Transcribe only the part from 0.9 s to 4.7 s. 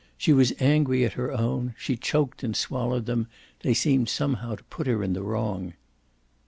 at her own; she choked and swallowed them; they seemed somehow to